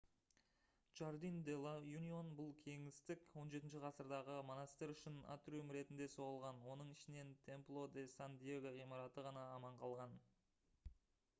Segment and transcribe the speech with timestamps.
[0.99, 2.29] jardín de la unión.
[2.39, 8.73] бұл кеңістік 17-ші ғасырдағы монастырь үшін атриум ретінде соғылған оның ішінен templo de san diego
[8.79, 10.17] ғимараты ғана аман қалған